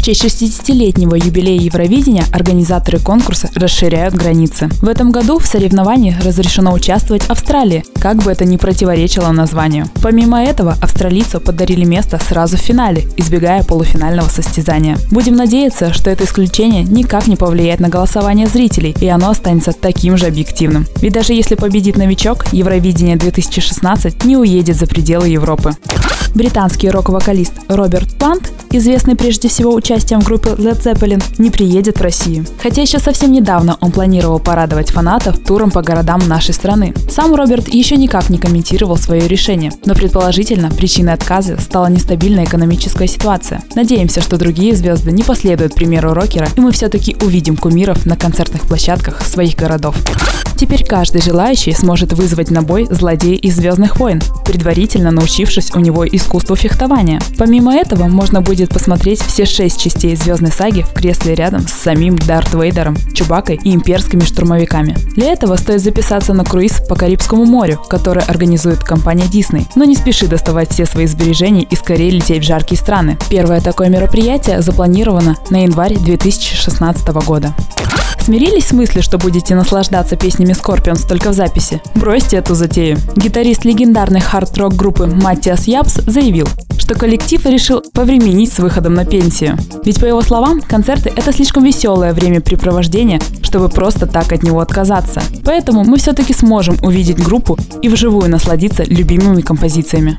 [0.00, 4.70] в честь 60-летнего юбилея Евровидения организаторы конкурса расширяют границы.
[4.80, 9.90] В этом году в соревновании разрешено участвовать Австралии, как бы это ни противоречило названию.
[10.02, 14.96] Помимо этого, австралийцу подарили место сразу в финале, избегая полуфинального состязания.
[15.10, 20.16] Будем надеяться, что это исключение никак не повлияет на голосование зрителей, и оно останется таким
[20.16, 20.86] же объективным.
[21.02, 25.76] Ведь даже если победит новичок, Евровидение 2016 не уедет за пределы Европы.
[26.34, 32.02] Британский рок-вокалист Роберт Плант, известный прежде всего участием в группе Led Zeppelin, не приедет в
[32.02, 32.46] Россию.
[32.62, 36.94] Хотя еще совсем недавно он планировал порадовать фанатов туром по городам нашей страны.
[37.10, 43.06] Сам Роберт еще никак не комментировал свое решение, но предположительно причиной отказа стала нестабильная экономическая
[43.06, 43.62] ситуация.
[43.74, 48.62] Надеемся, что другие звезды не последуют примеру рокера, и мы все-таки увидим кумиров на концертных
[48.62, 49.96] площадках своих городов.
[50.60, 56.06] Теперь каждый желающий сможет вызвать на бой злодея из «Звездных войн», предварительно научившись у него
[56.06, 57.18] искусству фехтования.
[57.38, 62.18] Помимо этого, можно будет посмотреть все шесть частей «Звездной саги» в кресле рядом с самим
[62.18, 64.98] Дарт Вейдером, Чубакой и имперскими штурмовиками.
[65.16, 69.64] Для этого стоит записаться на круиз по Карибскому морю, который организует компания Disney.
[69.76, 73.16] Но не спеши доставать все свои сбережения и скорее лететь в жаркие страны.
[73.30, 77.54] Первое такое мероприятие запланировано на январь 2016 года.
[78.30, 81.82] Смирились с мыслью, что будете наслаждаться песнями Scorpions только в записи?
[81.96, 82.96] Бросьте эту затею.
[83.16, 89.58] Гитарист легендарной хард-рок группы Маттиас Япс заявил, что коллектив решил повременить с выходом на пенсию.
[89.84, 95.20] Ведь, по его словам, концерты– это слишком веселое времяпрепровождение, чтобы просто так от него отказаться.
[95.44, 100.16] Поэтому мы все-таки сможем увидеть группу и вживую насладиться любимыми композициями.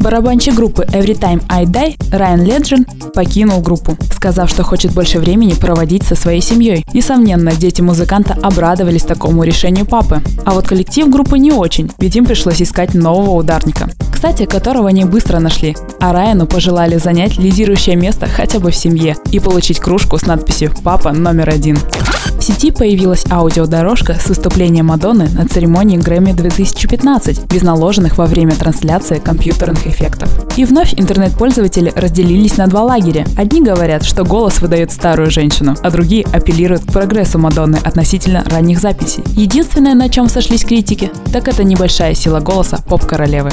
[0.00, 5.52] Барабанщик группы Every Time I Die Райан Леджин покинул группу, сказав, что хочет больше времени
[5.52, 6.86] проводить со своей семьей.
[6.94, 10.22] Несомненно, дети музыканта обрадовались такому решению папы.
[10.46, 13.90] А вот коллектив группы не очень, ведь им пришлось искать нового ударника.
[14.20, 19.16] Кстати, которого они быстро нашли, а Райану пожелали занять лидирующее место хотя бы в семье
[19.32, 21.78] и получить кружку с надписью «Папа номер один».
[22.38, 28.54] В сети появилась аудиодорожка с выступлением Мадонны на церемонии Грэмми 2015 без наложенных во время
[28.54, 30.28] трансляции компьютерных эффектов.
[30.58, 33.24] И вновь интернет-пользователи разделились на два лагеря.
[33.38, 38.80] Одни говорят, что голос выдает старую женщину, а другие апеллируют к прогрессу Мадонны относительно ранних
[38.80, 39.24] записей.
[39.28, 43.50] Единственное, на чем сошлись критики, так это небольшая сила голоса поп-королевы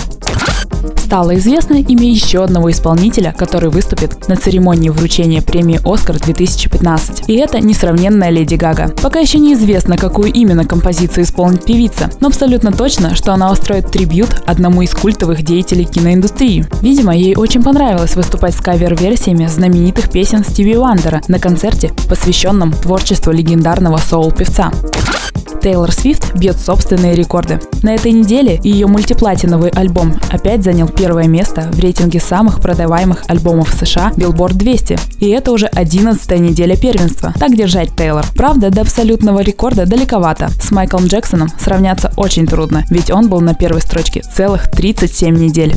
[1.08, 7.30] стало известно имя еще одного исполнителя, который выступит на церемонии вручения премии «Оскар» 2015.
[7.30, 8.94] И это несравненная Леди Гага.
[9.02, 14.44] Пока еще неизвестно, какую именно композицию исполнит певица, но абсолютно точно, что она устроит трибют
[14.46, 16.66] одному из культовых деятелей киноиндустрии.
[16.82, 23.32] Видимо, ей очень понравилось выступать с кавер-версиями знаменитых песен Стиви Уандера на концерте, посвященном творчеству
[23.32, 24.74] легендарного соул-певца.
[25.62, 27.60] Тейлор Свифт бьет собственные рекорды.
[27.84, 33.72] На этой неделе ее мультиплатиновый альбом опять занял первое место в рейтинге самых продаваемых альбомов
[33.72, 35.00] США Billboard 200.
[35.20, 37.34] И это уже 11 неделя первенства.
[37.40, 38.26] Так держать, Тейлор.
[38.36, 40.50] Правда, до абсолютного рекорда далековато.
[40.62, 45.76] С Майклом Джексоном сравняться очень трудно, ведь он был на первой строчке целых 37 недель.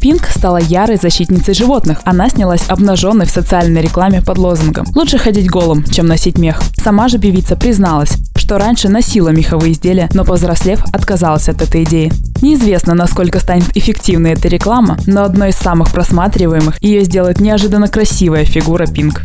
[0.00, 2.00] Пинк стала ярой защитницей животных.
[2.04, 6.62] Она снялась обнаженной в социальной рекламе под лозунгом «Лучше ходить голым, чем носить мех».
[6.76, 12.12] Сама же певица призналась, что раньше носила меховые изделия, но повзрослев отказалась от этой идеи.
[12.42, 18.44] Неизвестно, насколько станет эффективной эта реклама, но одной из самых просматриваемых ее сделает неожиданно красивая
[18.44, 19.22] фигура Пинк.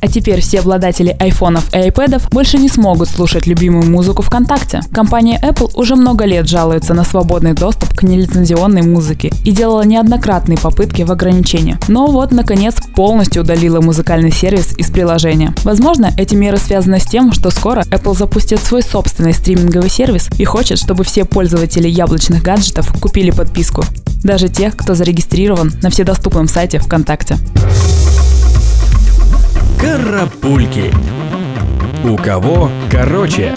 [0.00, 4.80] А теперь все обладатели айфонов и айпэдов больше не смогут слушать любимую музыку ВКонтакте.
[4.92, 10.58] Компания Apple уже много лет жалуется на свободный доступ к нелицензионной музыке и делала неоднократные
[10.58, 11.78] попытки в ограничении.
[11.88, 15.54] Но вот, наконец, полностью удалила музыкальный сервис из приложения.
[15.64, 20.44] Возможно, эти меры связаны с тем, что скоро Apple запустит свой собственный стриминговый сервис и
[20.44, 23.84] хочет, чтобы все пользователи яблочных гаджетов купили подписку.
[24.22, 27.36] Даже тех, кто зарегистрирован на вседоступном сайте ВКонтакте.
[29.86, 30.92] Карапульки.
[32.04, 33.54] У кого короче?